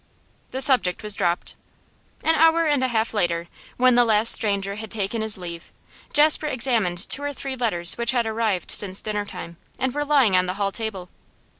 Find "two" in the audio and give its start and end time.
7.07-7.21